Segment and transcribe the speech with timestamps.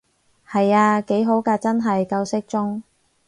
[0.49, 2.81] 係啊，幾好㗎真係，夠適中